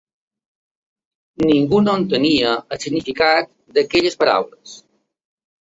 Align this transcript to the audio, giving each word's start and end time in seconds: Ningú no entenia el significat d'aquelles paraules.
Ningú 1.49 1.83
no 1.83 1.95
entenia 2.01 2.55
el 2.77 2.83
significat 2.87 3.53
d'aquelles 3.77 4.21
paraules. 4.25 4.77